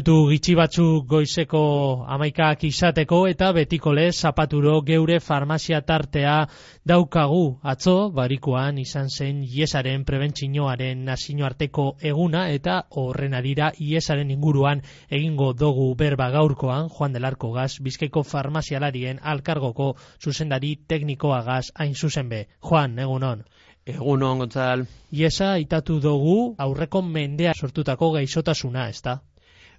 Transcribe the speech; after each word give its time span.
minutu 0.00 0.30
gitxi 0.30 0.54
batzuk 0.56 1.04
goizeko 1.04 1.60
amaikak 2.08 2.62
izateko 2.64 3.26
eta 3.28 3.50
betiko 3.52 3.92
lez 3.92 4.14
zapaturo 4.16 4.80
geure 4.80 5.18
farmazia 5.20 5.80
tartea 5.82 6.46
daukagu 6.86 7.58
atzo 7.62 8.08
barikuan 8.08 8.78
izan 8.78 9.10
zen 9.10 9.42
iesaren 9.44 10.04
prebentzinoaren 10.04 11.04
nazio 11.04 11.44
arteko 11.44 11.96
eguna 12.00 12.48
eta 12.48 12.78
horren 12.96 13.34
adira 13.34 13.72
iesaren 13.78 14.30
inguruan 14.30 14.80
egingo 15.10 15.52
dugu 15.52 15.94
berba 15.94 16.30
gaurkoan 16.30 16.88
Juan 16.88 17.12
del 17.12 17.26
Arco 17.26 17.52
Gaz 17.52 17.76
bizkeko 17.82 18.22
farmazialarien 18.22 19.20
alkargoko 19.22 19.96
zuzendari 20.18 20.76
teknikoa 20.88 21.42
gaz 21.42 21.72
hain 21.74 21.94
zuzen 21.94 22.28
be. 22.28 22.46
Juan, 22.60 22.98
egunon. 22.98 23.44
Egun 23.86 24.22
hon, 24.22 24.38
Gontzal. 24.38 24.86
Iesa 25.12 25.58
itatu 25.58 26.00
dugu 26.00 26.54
aurreko 26.58 27.02
mendea 27.02 27.52
sortutako 27.54 28.12
gaixotasuna, 28.12 28.88
ez 28.88 29.02
da? 29.02 29.20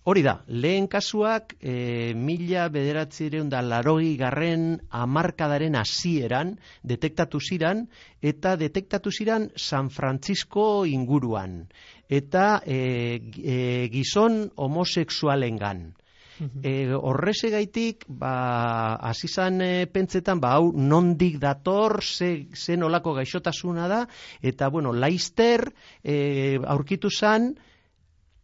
Hori 0.02 0.23
da, 0.25 0.39
lehen 0.49 0.88
kasuak 0.89 1.52
e, 1.61 2.13
mila 2.17 2.63
bederatzireun 2.73 3.52
da 3.53 3.59
larogi 3.61 4.16
garren 4.17 4.80
amarkadaren 4.89 5.77
hasieran 5.77 6.55
detektatu 6.81 7.38
ziran 7.38 7.83
eta 8.31 8.55
detektatu 8.58 9.13
ziran 9.13 9.52
San 9.55 9.91
Francisco 9.93 10.88
inguruan 10.89 11.67
eta 12.09 12.63
e, 12.66 12.80
e, 13.45 13.89
gizon 13.93 14.47
homoseksualengan. 14.58 15.91
E, 16.65 16.71
horreze 16.97 17.52
gaitik, 17.53 18.08
ba, 18.09 18.95
azizan 19.05 19.61
e, 19.61 19.86
pentsetan, 19.86 20.39
ba, 20.41 20.55
hau 20.58 20.71
nondik 20.73 21.38
dator, 21.38 21.99
ze, 22.02 22.47
ze 22.58 22.73
nolako 22.73 23.13
gaixotasuna 23.19 23.86
da, 23.88 24.08
eta, 24.41 24.71
bueno, 24.73 24.89
laizter 24.97 25.67
e, 26.02 26.58
aurkitu 26.65 27.13
zan, 27.13 27.52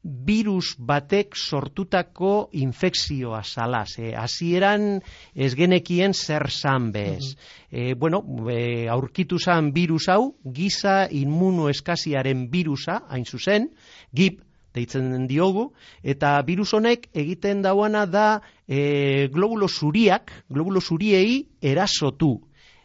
virus 0.04 0.76
batek 0.80 1.36
sortutako 1.36 2.50
infekzioa 2.54 3.42
salaz. 3.44 3.98
E, 4.00 4.14
hasieran 4.16 5.02
ez 5.36 5.54
genekien 5.56 6.14
zer 6.14 6.50
zan 6.50 6.92
bez. 6.92 7.36
E, 7.72 7.94
bueno, 7.94 8.24
e, 8.52 8.88
aurkitu 8.90 9.40
zan 9.40 9.72
virus 9.74 10.08
hau, 10.10 10.36
giza 10.44 11.08
inmunoeskaziaren 11.12 12.48
virusa, 12.52 13.02
hain 13.10 13.26
zuzen, 13.26 13.72
gip, 14.14 14.44
deitzen 14.74 15.26
diogu, 15.28 15.72
eta 16.04 16.36
virus 16.46 16.74
honek 16.78 17.10
egiten 17.14 17.64
dauana 17.66 18.06
da 18.06 18.42
e, 18.68 19.28
globulo 19.34 19.68
zuriak, 19.68 20.32
globulo 20.50 20.82
zuriei 20.82 21.48
erasotu 21.62 22.36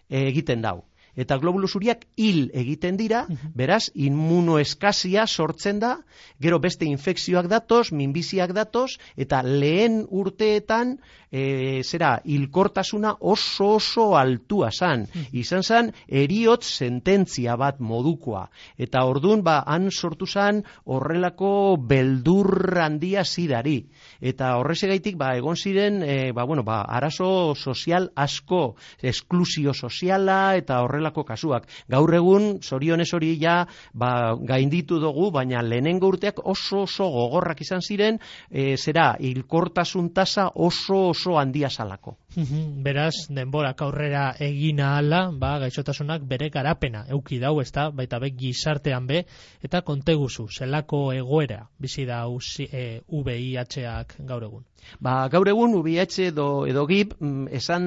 egiten 0.09 0.61
dau 0.65 0.83
eta 1.17 1.37
globulo 1.39 1.69
zuriak 1.69 2.07
hil 2.17 2.51
egiten 2.55 2.97
dira, 2.97 3.27
beraz, 3.55 3.91
inmunoeskazia 3.95 5.27
sortzen 5.27 5.81
da, 5.83 5.97
gero 6.41 6.59
beste 6.59 6.87
infekzioak 6.89 7.49
datoz, 7.53 7.93
minbiziak 7.93 8.55
datoz, 8.57 8.97
eta 9.17 9.43
lehen 9.43 10.03
urteetan, 10.09 10.97
e, 11.33 11.83
zera, 11.83 12.21
hilkortasuna 12.25 13.17
oso 13.21 13.73
oso 13.81 14.13
altua 14.17 14.71
zan. 14.71 15.07
Izan 15.33 15.65
zan, 15.65 15.91
eriot 16.09 16.65
sententzia 16.65 17.57
bat 17.57 17.81
modukoa. 17.81 18.45
Eta 18.77 19.05
ordun 19.09 19.43
ba, 19.43 19.63
han 19.67 19.91
sortu 19.91 20.27
zan, 20.27 20.63
horrelako 20.85 21.77
beldur 21.89 22.79
handia 22.85 23.25
zidari. 23.25 23.79
Eta 24.21 24.57
horrezegaitik, 24.61 25.17
ba, 25.17 25.33
egon 25.41 25.57
ziren, 25.57 26.03
e, 26.05 26.33
ba, 26.37 26.45
bueno, 26.45 26.63
ba, 26.63 26.83
arazo 26.83 27.55
sozial 27.57 28.11
asko, 28.15 28.77
esklusio 29.01 29.73
soziala, 29.73 30.57
eta 30.61 30.83
horrela 30.85 31.02
horrelako 31.03 31.25
kasuak. 31.27 31.67
Gaur 31.91 32.15
egun, 32.15 32.59
zorionez 32.63 33.11
hori 33.15 33.35
ja, 33.41 33.67
ba, 33.93 34.35
gainditu 34.37 35.01
dugu, 35.03 35.31
baina 35.35 35.63
lehenengo 35.63 36.09
urteak 36.09 36.39
oso 36.45 36.85
oso 36.87 37.09
gogorrak 37.11 37.61
izan 37.61 37.83
ziren, 37.83 38.19
e, 38.51 38.77
zera, 38.77 39.17
hilkortasun 39.19 40.13
tasa 40.15 40.51
oso 40.55 41.09
oso 41.11 41.39
handia 41.39 41.71
salako. 41.71 42.17
Beraz, 42.35 43.29
denborak 43.29 43.83
aurrera 43.85 44.23
egina 44.41 44.97
ala, 44.97 45.21
ba, 45.37 45.59
gaixotasunak 45.61 46.25
bere 46.29 46.49
garapena, 46.55 47.05
euki 47.13 47.39
dau, 47.43 47.59
ez 47.61 47.71
da, 47.75 47.91
baita 47.93 48.21
be 48.23 48.31
gizartean 48.37 49.07
be, 49.07 49.23
eta 49.63 49.83
konteguzu, 49.85 50.47
zelako 50.49 51.03
egoera, 51.13 51.61
bizi 51.79 52.07
da 52.09 52.23
e, 52.25 53.03
VIH-ak 53.09 54.17
gaur 54.29 54.49
egun. 54.49 54.65
Ba, 55.01 55.29
gaur 55.29 55.49
egun 55.49 55.77
VIH 55.85 56.31
edo, 56.31 56.49
edo 56.67 56.87
GIP, 56.87 57.15
mm, 57.21 57.53
esan 57.61 57.85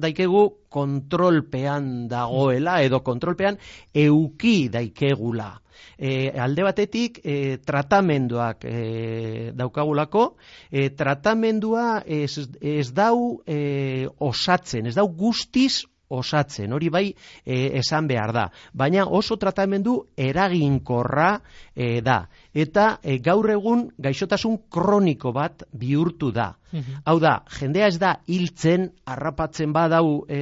daikegu 0.00 0.46
kontrolpean 0.70 2.06
dagoela, 2.08 2.80
edo 2.82 3.02
kontrolpean 3.02 3.58
euki 4.06 4.68
daikegula. 4.70 5.50
E, 5.98 6.30
alde 6.40 6.66
batetik 6.66 7.20
e, 7.22 7.56
tratamenduak 7.64 8.64
e, 8.68 9.50
daukagulako, 9.56 10.34
e, 10.70 10.90
tratamendua 10.96 12.02
ez, 12.06 12.48
ez 12.60 12.92
dau 12.92 13.40
e, 13.46 14.06
osatzen, 14.18 14.86
ez 14.86 14.96
dau 14.98 15.08
guztiz 15.08 15.84
osatzen, 16.08 16.72
hori 16.72 16.90
bai 16.92 17.06
e, 17.10 17.78
esan 17.80 18.08
behar 18.08 18.32
da. 18.36 18.48
Baina 18.72 19.06
oso 19.06 19.36
tratamendu 19.40 19.96
eraginkorra 20.16 21.30
e, 21.74 22.00
da. 22.04 22.24
Eta 22.52 22.98
e, 23.02 23.18
gaur 23.18 23.50
egun 23.50 23.88
gaixotasun 23.98 24.58
kroniko 24.70 25.32
bat 25.32 25.66
bihurtu 25.72 26.30
da. 26.34 26.52
Mhm. 26.74 27.02
Hau 27.06 27.20
da, 27.22 27.36
jendea 27.54 27.86
ez 27.86 27.98
da 28.02 28.16
hiltzen 28.26 28.88
harrapatzen 29.06 29.70
badau 29.72 30.24
e, 30.26 30.40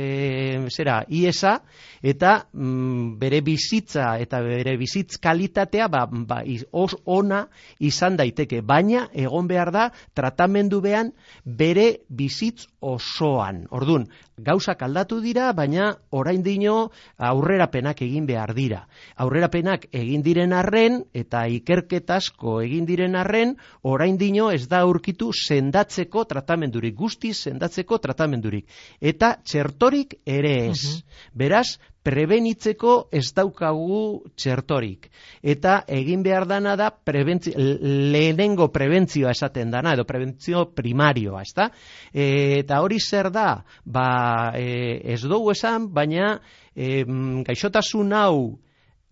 zera 0.73 1.03
iesa 1.13 1.59
eta 2.01 2.47
mm, 2.55 3.19
bere 3.21 3.43
bizitza 3.45 4.15
eta 4.23 4.41
bere 4.41 4.79
bizitz 4.81 5.19
kalitatea 5.21 5.91
ba, 5.93 6.07
ba, 6.09 6.41
os 6.73 6.97
ona 7.05 7.43
izan 7.79 8.17
daiteke, 8.17 8.63
baina 8.65 9.11
egon 9.13 9.51
behar 9.51 9.75
da 9.77 9.91
tratamendu 10.17 10.81
bean 10.81 11.13
bere 11.45 12.01
bizitz 12.09 12.65
osoan. 12.81 13.67
Ordun, 13.71 14.09
gauzak 14.43 14.83
aldatu 14.83 15.21
dira, 15.21 15.53
baina 15.53 15.93
orain 16.11 16.43
dino 16.43 16.91
aurrerapenak 17.19 18.01
egin 18.03 18.27
behar 18.27 18.55
dira. 18.57 18.87
Aurrerapenak 19.21 19.87
egin 19.93 20.25
diren 20.25 20.53
arren 20.57 21.03
eta 21.15 21.45
ikerketasko 21.47 22.61
egin 22.65 22.89
diren 22.89 23.15
arren, 23.21 23.55
orain 23.83 24.17
dino 24.19 24.51
ez 24.51 24.65
da 24.69 24.83
aurkitu 24.87 25.31
sendatzeko 25.37 26.22
tratamendurik, 26.29 26.95
guzti 26.97 27.33
sendatzeko 27.35 27.99
tratamendurik. 27.99 28.67
Eta 29.01 29.37
txertorik 29.45 30.19
ere 30.27 30.55
ez. 30.71 31.03
Beraz, 31.35 31.79
prebenitzeko 32.03 32.95
ez 33.15 33.29
daukagu 33.35 34.25
txertorik. 34.37 35.07
Eta 35.43 35.83
egin 35.87 36.23
behar 36.27 36.47
dana 36.51 36.75
da 36.77 36.91
lehenengo 37.07 38.69
prebentzioa 38.75 39.31
esaten 39.31 39.71
dana, 39.71 39.95
edo 39.95 40.05
prebentzio 40.05 40.67
primarioa, 40.75 41.43
ez? 41.43 41.69
E, 42.13 42.27
eta 42.59 42.81
hori 42.83 42.99
zer 42.99 43.31
da, 43.31 43.63
ba, 43.85 44.53
e, 44.59 45.01
ez 45.15 45.23
dugu 45.23 45.53
esan, 45.55 45.89
baina 45.95 46.35
e, 46.75 47.05
gaixotasun 47.47 48.13
hau 48.19 48.37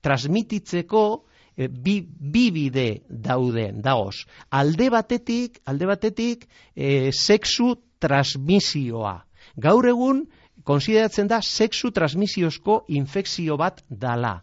transmititzeko 0.02 1.29
bi, 1.68 2.00
bi 2.04 2.50
bide 2.54 3.02
dauden 3.08 3.80
dagoz. 3.82 4.24
Alde 4.50 4.90
batetik, 4.90 5.60
alde 5.64 5.86
batetik 5.86 6.46
e, 6.74 7.10
sexu 7.12 7.74
transmisioa. 8.00 9.18
Gaur 9.60 9.88
egun 9.90 10.24
konsideratzen 10.64 11.28
da 11.28 11.40
sexu 11.42 11.90
transmisiozko 11.90 12.84
infekzio 12.88 13.56
bat 13.60 13.82
dala. 13.88 14.40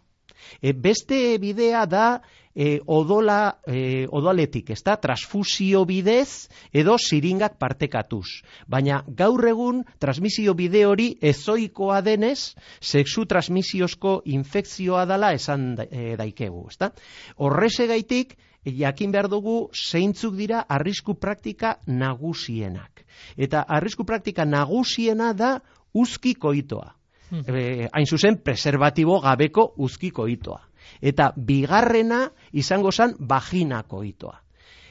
E, 0.62 0.72
beste 0.72 1.38
bidea 1.42 1.86
da 1.86 2.20
e, 2.58 2.80
odola, 2.86 3.60
e, 3.70 4.08
odaletik, 4.10 4.72
ez 4.74 4.80
da, 4.82 4.96
transfusio 4.98 5.84
bidez 5.86 6.48
edo 6.74 6.96
siringak 6.98 7.54
partekatuz. 7.62 8.42
Baina 8.66 9.04
gaur 9.06 9.46
egun 9.46 9.84
transmisio 10.02 10.56
bide 10.58 10.82
hori 10.88 11.12
ezoikoa 11.22 12.00
denez, 12.02 12.56
sexu 12.82 13.28
transmisiozko 13.30 14.18
infekzioa 14.34 15.06
dala 15.06 15.30
esan 15.38 15.70
e, 15.86 16.16
daikegu, 16.18 16.66
ez 16.72 16.80
da. 16.82 16.90
Horreze 17.38 17.86
gaitik, 17.86 18.34
jakin 18.66 19.14
behar 19.14 19.30
dugu 19.30 19.70
zeintzuk 19.70 20.34
dira 20.34 20.66
arrisku 20.66 21.14
praktika 21.14 21.76
nagusienak. 21.86 23.04
Eta 23.38 23.62
arrisku 23.62 24.02
praktika 24.02 24.42
nagusiena 24.44 25.30
da 25.32 25.60
uzkiko 25.94 26.50
itoa. 26.58 26.96
Hmm. 27.30 27.44
E, 27.46 27.86
hain 27.92 28.06
zuzen, 28.08 28.42
preservatibo 28.42 29.20
gabeko 29.22 29.74
uzkiko 29.76 30.26
itoa 30.26 30.64
eta 31.00 31.32
bigarrena 31.36 32.28
izango 32.52 32.92
zan 32.92 33.14
vaginako 33.18 34.02
itoa. 34.04 34.38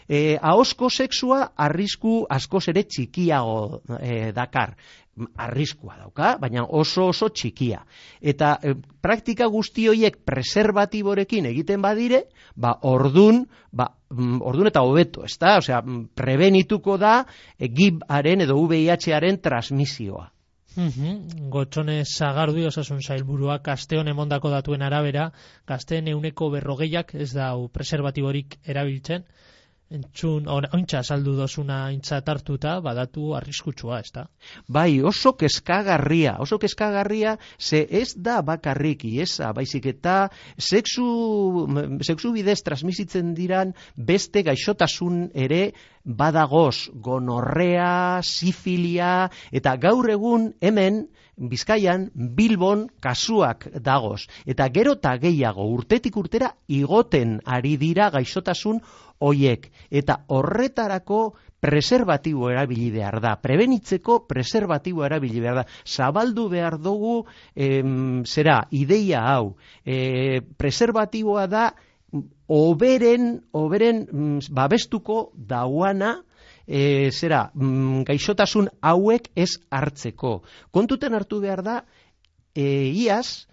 E, 0.08 0.38
ahosko 0.40 0.88
sexua 0.90 1.42
arrisku 1.60 2.22
askoz 2.32 2.70
ere 2.72 2.86
txikiago 2.88 3.82
e, 4.00 4.32
dakar. 4.32 4.78
Arriskua 5.18 5.96
dauka, 5.98 6.36
baina 6.38 6.62
oso 6.78 7.08
oso 7.10 7.28
txikia. 7.34 7.82
Eta 8.22 8.54
e, 8.62 8.76
praktika 9.02 9.48
guzti 9.50 9.88
horiek 9.90 10.20
preservatiborekin 10.24 11.50
egiten 11.50 11.82
badire, 11.82 12.28
ba 12.56 12.76
ordun, 12.86 13.42
ba, 13.74 13.90
mm, 14.14 14.40
ordun 14.46 14.70
eta 14.70 14.86
hobeto, 14.86 15.26
ez 15.26 15.34
da? 15.42 15.58
Osea, 15.58 15.82
prebenituko 16.16 17.00
da 17.02 17.20
e, 17.58 17.68
gibaren 17.68 18.46
edo 18.46 18.62
VIH-aren 18.62 19.42
transmisioa. 19.42 20.30
Mm 20.76 21.50
Gotxone 21.54 21.94
zagardu 22.06 22.64
osasun 22.70 22.98
zailburuak 23.06 23.70
asteon 23.74 24.10
emondako 24.14 24.52
datuen 24.54 24.84
arabera, 24.88 25.24
gazteen 25.72 26.10
euneko 26.16 26.50
berrogeiak 26.56 27.14
ez 27.28 27.30
da 27.38 27.48
preservatiborik 27.80 28.60
erabiltzen, 28.76 29.26
entzun, 29.94 30.48
ointza 30.50 31.02
saldu 31.04 31.34
dozuna 31.38 31.88
intzat 31.96 32.28
hartuta, 32.30 32.78
badatu 32.84 33.32
arriskutsua, 33.38 34.02
ez 34.04 34.12
da? 34.14 34.26
Bai, 34.68 35.00
oso 35.02 35.34
keskagarria, 35.40 36.38
oso 36.44 36.60
keskagarria, 36.60 37.38
ze 37.58 37.86
ez 37.90 38.14
da 38.16 38.42
bakarrik 38.42 39.06
iesa, 39.08 39.54
baizik 39.56 39.88
eta 39.94 40.18
sexu, 40.58 41.68
sexu 42.04 42.34
bidez 42.36 42.60
transmisitzen 42.68 43.34
diran 43.38 43.74
beste 43.96 44.44
gaixotasun 44.44 45.30
ere 45.34 45.72
badagoz, 46.04 46.90
gonorrea, 46.94 48.20
sifilia, 48.24 49.30
eta 49.52 49.76
gaur 49.78 50.10
egun 50.12 50.52
hemen, 50.62 51.08
Bizkaian, 51.38 52.08
Bilbon 52.16 52.88
kasuak 53.00 53.68
dagoz. 53.86 54.24
Eta 54.50 54.66
gero 54.74 54.96
eta 54.98 55.12
gehiago 55.22 55.68
urtetik 55.70 56.18
urtera 56.18 56.50
igoten 56.66 57.38
ari 57.46 57.76
dira 57.78 58.10
gaixotasun 58.10 58.82
hoiek. 59.20 59.70
Eta 59.90 60.22
horretarako 60.28 61.22
preservatibo 61.60 62.52
erabili 62.52 62.90
behar 62.94 63.20
da. 63.22 63.36
Prebenitzeko 63.42 64.22
preservatibo 64.30 65.06
erabili 65.06 65.42
behar 65.42 65.62
da. 65.62 65.66
Zabaldu 65.86 66.48
behar 66.50 66.78
dugu, 66.82 67.26
em, 67.56 68.24
zera, 68.26 68.68
ideia 68.72 69.24
hau. 69.34 69.56
E, 69.86 70.42
preservatiboa 70.58 71.48
da, 71.48 71.66
oberen, 72.48 73.42
oberen 73.52 74.06
mm, 74.06 74.40
babestuko 74.52 75.32
dauana, 75.36 76.22
e, 76.68 77.12
zera, 77.12 77.50
mm, 77.54 78.04
gaixotasun 78.08 78.70
hauek 78.82 79.32
ez 79.36 79.58
hartzeko. 79.72 80.42
Kontuten 80.72 81.14
hartu 81.18 81.42
behar 81.42 81.64
da, 81.64 81.82
e, 82.56 82.92
iaz, 83.04 83.48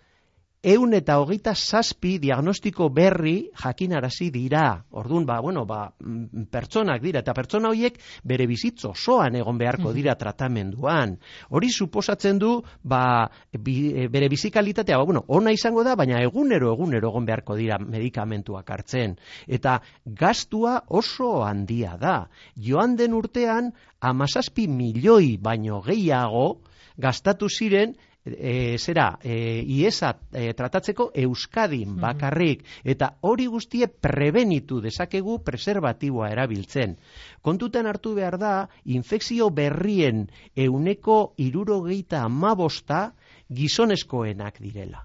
eun 0.65 0.97
eta 0.97 1.19
hogeita 1.21 1.53
zazpi 1.55 2.17
diagnostiko 2.23 2.89
berri 2.89 3.51
jakinarazi 3.61 4.31
dira. 4.33 4.65
Ordun 4.97 5.27
ba, 5.29 5.37
bueno, 5.45 5.67
ba, 5.69 5.91
mm, 5.93 6.47
pertsonak 6.51 7.03
dira, 7.03 7.21
eta 7.21 7.35
pertsona 7.37 7.69
horiek 7.69 7.99
bere 8.25 8.47
bizitzo 8.49 8.95
osoan 8.95 9.37
egon 9.37 9.59
beharko 9.61 9.93
dira 9.93 10.15
tratamenduan. 10.17 11.19
Hori 11.51 11.69
suposatzen 11.71 12.41
du, 12.41 12.55
ba, 12.83 13.29
bi, 13.53 14.09
bere 14.09 14.31
bizikalitatea, 14.33 14.97
ba, 14.97 15.05
bueno, 15.05 15.25
ona 15.29 15.53
izango 15.53 15.85
da, 15.85 15.95
baina 16.01 16.23
egunero, 16.25 16.73
egunero 16.73 17.13
egon 17.13 17.29
beharko 17.29 17.59
dira 17.61 17.79
medikamentuak 17.79 18.71
hartzen. 18.71 19.19
Eta 19.47 19.81
gastua 20.07 20.81
oso 20.89 21.43
handia 21.45 21.99
da. 22.01 22.17
Joan 22.57 22.97
den 22.97 23.13
urtean, 23.13 23.75
amazazpi 24.01 24.67
milioi 24.69 25.37
baino 25.37 25.83
gehiago, 25.85 26.63
gastatu 26.97 27.49
ziren 27.51 27.97
e, 28.25 28.79
zera, 28.79 29.19
e, 29.23 29.63
iesa 29.63 30.15
e, 30.33 30.53
tratatzeko 30.57 31.11
Euskadin 31.15 31.97
bakarrik, 32.01 32.65
eta 32.85 33.15
hori 33.29 33.47
guztie 33.53 33.89
prebenitu 33.89 34.81
dezakegu 34.81 35.39
preservatiboa 35.45 36.31
erabiltzen. 36.33 36.97
Kontuten 37.45 37.87
hartu 37.87 38.15
behar 38.17 38.39
da, 38.41 38.55
infekzio 38.85 39.51
berrien 39.51 40.27
euneko 40.57 41.35
irurogeita 41.37 42.25
amabosta 42.25 43.11
gizonezkoenak 43.53 44.61
direla. 44.61 45.05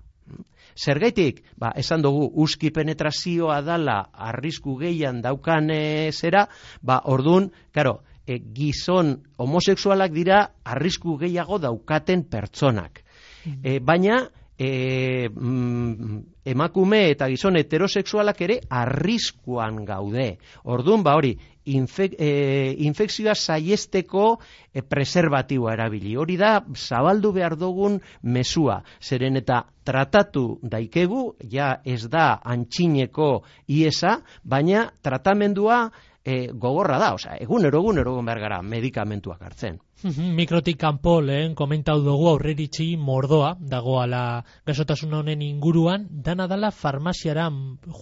Zergaitik, 0.80 1.42
ba, 1.60 1.74
esan 1.76 2.04
dugu, 2.06 2.30
uski 2.40 2.70
penetrazioa 2.72 3.60
dala 3.66 3.98
arrisku 4.14 4.78
gehian 4.80 5.20
daukan 5.22 5.74
zera, 6.14 6.46
ba, 6.82 7.02
ordun, 7.04 7.50
karo, 7.76 8.00
e, 8.30 8.40
gizon 8.56 9.18
homosexualak 9.42 10.14
dira 10.14 10.40
arrisku 10.64 11.18
gehiago 11.20 11.60
daukaten 11.60 12.24
pertsonak. 12.30 13.04
E, 13.46 13.80
baina 13.80 14.24
e, 14.60 15.30
mm, 15.30 16.20
emakume 16.52 17.06
eta 17.14 17.30
gizon 17.32 17.56
heterosexualak 17.56 18.42
ere 18.44 18.60
arriskuan 18.70 19.86
gaude. 19.88 20.34
Ordun 20.68 21.04
ba 21.04 21.16
hori, 21.16 21.32
infek, 21.72 22.18
e, 22.20 22.76
infekzioa 22.84 23.36
saiesteko 23.36 24.26
e, 24.74 24.84
preservatiboa 24.84 25.74
erabili. 25.78 26.18
Hori 26.20 26.36
da, 26.38 26.58
zabaldu 26.76 27.32
behar 27.36 27.56
dugun 27.56 28.00
mesua. 28.24 28.82
Zeren 29.00 29.40
eta 29.40 29.64
tratatu 29.88 30.60
daikegu, 30.62 31.36
ja 31.50 31.78
ez 31.86 32.04
da 32.12 32.42
antxineko 32.44 33.32
iesa, 33.72 34.20
baina 34.44 34.90
tratamendua 35.02 35.86
e, 36.24 36.50
gogorra 36.52 37.00
da, 37.00 37.14
osea, 37.16 37.40
egunero 37.40 37.80
egunero 37.80 38.18
egun 38.18 38.28
behar 38.28 38.44
gara 38.44 38.62
medikamentuak 38.62 39.42
hartzen. 39.48 39.80
Mikrotik 40.00 40.78
kanpo 40.80 41.18
lehen 41.20 41.52
komentau 41.60 41.98
dugu 42.00 42.30
aurreritzi 42.30 42.94
mordoa 42.96 43.50
dagoala 43.60 44.40
gasotasun 44.66 45.12
honen 45.18 45.42
inguruan, 45.44 46.06
dana 46.24 46.46
dala 46.48 46.70
farmaziara 46.72 47.50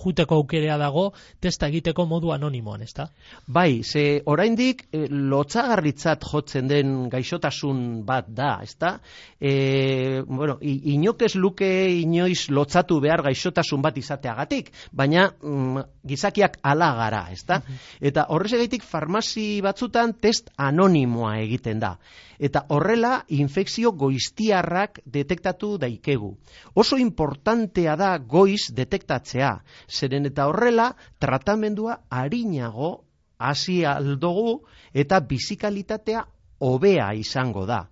juteko 0.03 0.37
aukerea 0.37 0.75
dago 0.77 1.07
testa 1.41 1.65
egiteko 1.71 2.05
modu 2.05 2.29
anonimoan, 2.35 2.83
ezta? 2.85 3.07
Bai, 3.47 3.81
ze 3.81 4.21
oraindik 4.29 4.83
e, 4.91 5.07
lotzagarritzat 5.09 6.27
jotzen 6.29 6.67
den 6.69 6.91
gaixotasun 7.09 7.81
bat 8.05 8.29
da, 8.29 8.59
ezta? 8.61 8.99
E, 9.41 10.21
bueno, 10.21 10.59
inokez 10.61 11.33
luke 11.33 11.71
inoiz 11.95 12.51
lotzatu 12.53 12.99
behar 13.01 13.25
gaixotasun 13.25 13.81
bat 13.81 13.97
izateagatik, 13.97 14.69
baina 14.93 15.31
mm, 15.41 15.81
gizakiak 16.05 16.61
ala 16.61 16.93
gara, 17.01 17.25
ezta? 17.33 17.63
Eta 17.97 18.29
horrezegaitik 18.29 18.85
farmazi 18.85 19.63
batzutan 19.65 20.13
test 20.21 20.53
anonimoa 20.61 21.39
egiten 21.41 21.81
da 21.81 21.86
Eta 22.39 22.65
horrela, 22.73 23.23
infekzio 23.33 23.91
goiztiarrak 23.91 24.99
detektatu 25.05 25.75
daikegu. 25.81 26.31
Oso 26.75 26.99
importantea 27.01 27.95
da 27.99 28.11
goiz 28.17 28.69
detektatzea, 28.73 29.51
zeren 29.87 30.29
eta 30.29 30.47
horrela, 30.51 30.91
tratamendua 31.19 32.01
harinago 32.09 32.93
hasi 33.37 33.83
aldogu 33.85 34.63
eta 34.93 35.19
bizikalitatea 35.19 36.25
hobea 36.59 37.13
izango 37.13 37.65
da. 37.69 37.85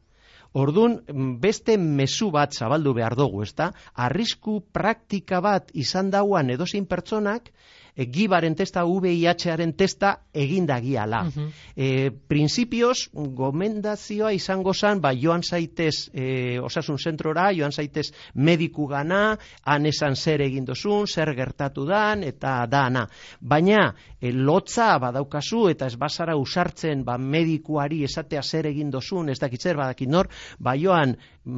Ordun 0.56 1.02
beste 1.44 1.76
mezu 1.78 2.30
bat 2.32 2.54
zabaldu 2.56 2.94
behar 2.96 3.18
dugu, 3.20 3.42
ezta? 3.44 3.74
Arrisku 3.94 4.62
praktika 4.72 5.42
bat 5.44 5.74
izan 5.74 6.10
dauan 6.14 6.50
edozein 6.54 6.86
pertsonak, 6.88 7.50
e, 7.96 8.06
gibaren 8.12 8.56
testa, 8.56 8.84
VIH-aren 8.84 9.74
testa 9.74 10.20
egindagiala. 10.34 11.22
Uh 11.24 11.32
-huh. 11.36 11.52
e, 11.76 12.12
Prinzipioz, 12.12 13.10
gomendazioa 13.14 14.32
izango 14.32 14.74
zan, 14.74 15.02
ba, 15.02 15.14
joan 15.14 15.44
zaitez 15.44 16.10
e, 16.14 16.60
osasun 16.60 16.98
zentrora, 16.98 17.52
joan 17.54 17.72
zaitez 17.72 18.12
mediku 18.34 18.88
gana, 18.88 19.38
han 19.64 19.86
esan 19.86 20.16
zer 20.16 20.42
egin 20.42 20.66
dozun, 20.66 21.08
zer 21.08 21.34
gertatu 21.36 21.86
dan, 21.86 22.24
eta 22.24 22.66
dana. 22.68 23.08
Baina, 23.40 23.96
e, 24.22 24.32
lotza 24.32 24.98
badaukazu, 25.00 25.70
eta 25.70 25.86
ez 25.86 25.96
bazara 25.96 26.36
usartzen, 26.36 27.04
ba, 27.04 27.18
medikuari 27.18 28.04
esatea 28.04 28.42
zer 28.44 28.66
egin 28.66 28.92
dozun, 28.92 29.30
ez 29.30 29.40
dakitzer 29.40 29.78
badakit 29.78 30.10
nor, 30.10 30.28
ba, 30.60 30.76
joan 30.76 31.16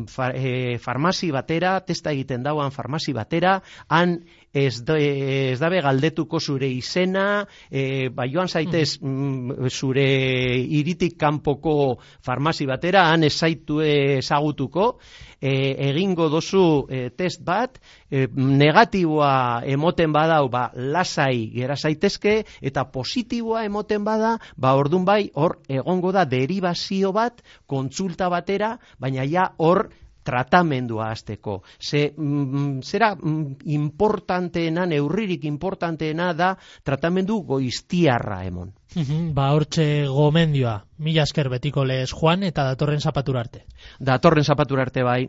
fa, 0.08 0.32
e, 0.36 0.78
farmazi 0.80 1.32
batera, 1.32 1.78
testa 1.86 2.12
egiten 2.12 2.44
dauan 2.44 2.72
farmazi 2.72 3.14
batera, 3.16 3.58
han 3.88 4.18
ez, 4.54 4.82
ez 4.98 5.60
dabe 5.60 5.82
galdetuko 5.86 6.40
zure 6.40 6.70
izena, 6.72 7.46
e, 7.70 8.10
ba 8.10 8.28
joan 8.28 8.48
zaitez 8.48 8.98
mm, 9.02 9.70
zure 9.70 10.08
iritik 10.80 11.18
kanpoko 11.20 11.98
farmazi 12.26 12.68
batera, 12.68 13.08
han 13.12 13.24
ez 13.24 13.36
zaitu 13.38 13.82
ezagutuko, 13.86 14.94
e, 15.40 15.76
egingo 15.90 16.30
dozu 16.30 16.88
e, 16.90 17.10
test 17.16 17.44
bat, 17.46 17.78
e, 18.10 18.26
negatiboa 18.34 19.64
emoten 19.70 20.14
badau, 20.14 20.48
ba, 20.50 20.68
lasai 20.74 21.52
gera 21.54 21.78
zaitezke, 21.78 22.42
eta 22.62 22.88
positiboa 22.92 23.64
emoten 23.68 24.04
bada, 24.08 24.38
ba, 24.58 24.74
ordun 24.80 25.06
bai, 25.06 25.30
hor 25.36 25.60
egongo 25.70 26.12
da 26.16 26.26
derivazio 26.26 27.14
bat, 27.16 27.44
kontsulta 27.68 28.32
batera, 28.34 28.76
baina 29.00 29.26
ja 29.30 29.52
hor 29.58 29.77
tratamendua 30.28 31.12
hasteko. 31.12 31.62
Ze, 31.80 32.14
mm, 32.18 32.82
zera 32.84 33.14
mm, 33.16 33.70
importanteena, 33.72 34.86
neurririk 34.86 35.46
importanteena 35.48 36.34
da 36.36 36.52
tratamendu 36.84 37.40
goiztiarra 37.48 38.42
emon. 38.44 38.74
ba, 39.38 39.52
hortxe 39.56 40.08
gomendioa. 40.12 40.82
Mila 41.00 41.24
esker 41.24 41.50
betiko 41.54 41.86
lez 41.86 42.10
Juan 42.12 42.44
eta 42.44 42.66
datorren 42.68 43.00
zapaturarte. 43.00 43.66
Datorren 44.00 44.44
zapaturarte 44.44 45.04
bai. 45.04 45.22